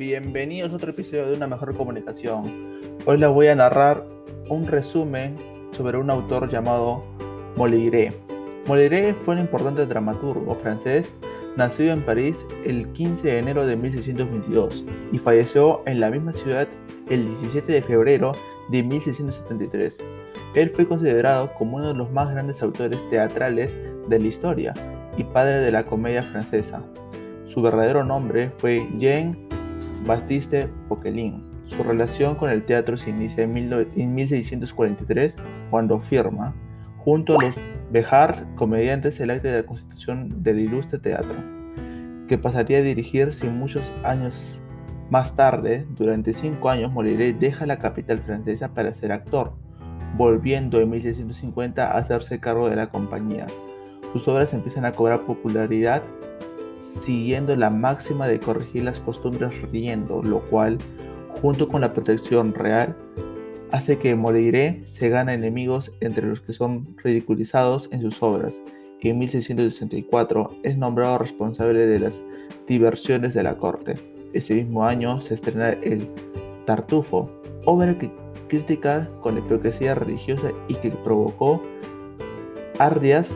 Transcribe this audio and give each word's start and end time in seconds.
Bienvenidos 0.00 0.72
a 0.72 0.76
otro 0.76 0.92
episodio 0.92 1.26
de 1.26 1.36
Una 1.36 1.46
Mejor 1.46 1.76
Comunicación. 1.76 2.80
Hoy 3.04 3.18
les 3.18 3.28
voy 3.28 3.48
a 3.48 3.54
narrar 3.54 4.02
un 4.48 4.66
resumen 4.66 5.36
sobre 5.72 5.98
un 5.98 6.08
autor 6.08 6.50
llamado 6.50 7.04
Molière. 7.54 8.10
Molière 8.66 9.14
fue 9.22 9.34
un 9.34 9.40
importante 9.42 9.84
dramaturgo 9.84 10.54
francés 10.54 11.14
nacido 11.54 11.92
en 11.92 12.02
París 12.02 12.46
el 12.64 12.90
15 12.92 13.28
de 13.28 13.38
enero 13.40 13.66
de 13.66 13.76
1622 13.76 14.86
y 15.12 15.18
falleció 15.18 15.82
en 15.84 16.00
la 16.00 16.10
misma 16.10 16.32
ciudad 16.32 16.66
el 17.10 17.26
17 17.26 17.70
de 17.70 17.82
febrero 17.82 18.32
de 18.70 18.82
1673. 18.82 19.98
Él 20.54 20.70
fue 20.70 20.88
considerado 20.88 21.52
como 21.52 21.76
uno 21.76 21.88
de 21.88 21.94
los 21.94 22.10
más 22.10 22.30
grandes 22.30 22.62
autores 22.62 23.06
teatrales 23.10 23.76
de 24.08 24.18
la 24.18 24.26
historia 24.26 24.72
y 25.18 25.24
padre 25.24 25.60
de 25.60 25.70
la 25.70 25.84
comedia 25.84 26.22
francesa. 26.22 26.82
Su 27.44 27.60
verdadero 27.60 28.02
nombre 28.02 28.50
fue 28.56 28.88
Jean 28.96 29.49
Baptiste 30.06 30.68
Poquelin. 30.88 31.44
Su 31.66 31.82
relación 31.82 32.34
con 32.34 32.50
el 32.50 32.64
teatro 32.64 32.96
se 32.96 33.10
inicia 33.10 33.44
en 33.44 34.14
1643 34.14 35.36
cuando 35.70 36.00
firma, 36.00 36.54
junto 36.98 37.38
a 37.38 37.44
los 37.44 37.56
Bejar, 37.92 38.46
comediantes, 38.54 39.18
el 39.18 39.30
acta 39.30 39.48
de 39.48 39.62
la 39.62 39.66
constitución 39.66 40.42
del 40.44 40.60
ilustre 40.60 41.00
teatro, 41.00 41.34
que 42.28 42.38
pasaría 42.38 42.78
a 42.78 42.82
dirigirse 42.82 43.50
muchos 43.50 43.92
años 44.04 44.60
más 45.10 45.34
tarde, 45.34 45.86
durante 45.96 46.32
cinco 46.32 46.70
años, 46.70 46.92
Molière 46.92 47.36
deja 47.36 47.66
la 47.66 47.80
capital 47.80 48.20
francesa 48.20 48.68
para 48.74 48.94
ser 48.94 49.10
actor, 49.10 49.54
volviendo 50.16 50.80
en 50.80 50.88
1650 50.88 51.84
a 51.84 51.98
hacerse 51.98 52.38
cargo 52.38 52.68
de 52.70 52.76
la 52.76 52.90
compañía. 52.90 53.46
Sus 54.12 54.28
obras 54.28 54.54
empiezan 54.54 54.84
a 54.84 54.92
cobrar 54.92 55.26
popularidad 55.26 56.04
siguiendo 57.04 57.54
la 57.56 57.70
máxima 57.70 58.26
de 58.26 58.40
corregir 58.40 58.84
las 58.84 59.00
costumbres 59.00 59.62
riendo, 59.70 60.22
lo 60.22 60.40
cual, 60.50 60.78
junto 61.40 61.68
con 61.68 61.80
la 61.80 61.92
protección 61.92 62.54
real, 62.54 62.96
hace 63.70 63.98
que 63.98 64.16
Molière 64.16 64.84
se 64.86 65.08
gane 65.08 65.34
enemigos 65.34 65.92
entre 66.00 66.26
los 66.26 66.40
que 66.40 66.52
son 66.52 66.96
ridiculizados 67.02 67.88
en 67.92 68.02
sus 68.02 68.22
obras. 68.22 68.60
En 69.02 69.18
1664 69.18 70.50
es 70.62 70.76
nombrado 70.76 71.18
responsable 71.18 71.86
de 71.86 72.00
las 72.00 72.22
diversiones 72.66 73.32
de 73.32 73.42
la 73.42 73.56
corte. 73.56 73.94
Ese 74.34 74.54
mismo 74.54 74.84
año 74.84 75.20
se 75.20 75.34
estrena 75.34 75.70
El 75.70 76.06
Tartufo, 76.66 77.30
obra 77.64 77.96
que 77.98 78.10
critica 78.48 79.08
con 79.22 79.34
la 79.34 79.40
hipocresía 79.40 79.94
religiosa 79.94 80.52
y 80.68 80.74
que 80.74 80.90
provocó 80.90 81.62
ardias 82.78 83.34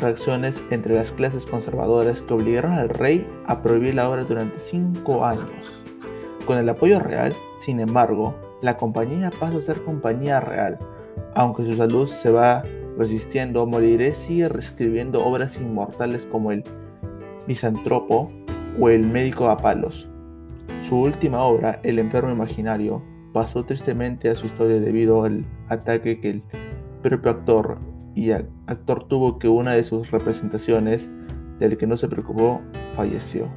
reacciones 0.00 0.62
entre 0.70 0.94
las 0.94 1.12
clases 1.12 1.46
conservadoras 1.46 2.22
que 2.22 2.34
obligaron 2.34 2.72
al 2.72 2.88
rey 2.88 3.26
a 3.46 3.62
prohibir 3.62 3.94
la 3.94 4.08
obra 4.08 4.24
durante 4.24 4.58
cinco 4.58 5.24
años. 5.24 5.82
Con 6.46 6.58
el 6.58 6.68
apoyo 6.68 6.98
real, 6.98 7.32
sin 7.58 7.80
embargo, 7.80 8.34
la 8.62 8.76
compañía 8.76 9.30
pasa 9.38 9.58
a 9.58 9.62
ser 9.62 9.82
compañía 9.82 10.40
real. 10.40 10.78
Aunque 11.34 11.64
su 11.64 11.74
salud 11.74 12.06
se 12.06 12.30
va 12.30 12.62
resistiendo, 12.98 13.66
Moriré 13.66 14.14
sigue 14.14 14.48
reescribiendo 14.48 15.24
obras 15.24 15.58
inmortales 15.60 16.26
como 16.26 16.52
El 16.52 16.64
Misantropo 17.46 18.30
o 18.78 18.88
El 18.88 19.06
médico 19.06 19.48
a 19.48 19.56
palos. 19.56 20.08
Su 20.82 21.00
última 21.00 21.42
obra, 21.42 21.80
El 21.82 21.98
enfermo 21.98 22.32
imaginario, 22.32 23.02
pasó 23.32 23.64
tristemente 23.64 24.28
a 24.28 24.34
su 24.34 24.46
historia 24.46 24.80
debido 24.80 25.24
al 25.24 25.44
ataque 25.68 26.20
que 26.20 26.30
el 26.30 26.42
propio 27.02 27.30
actor 27.30 27.78
y 28.20 28.32
el 28.32 28.50
actor 28.66 29.08
tuvo 29.08 29.38
que 29.38 29.48
una 29.48 29.72
de 29.72 29.82
sus 29.82 30.10
representaciones, 30.10 31.08
del 31.58 31.78
que 31.78 31.86
no 31.86 31.96
se 31.96 32.06
preocupó, 32.06 32.60
falleció. 32.94 33.48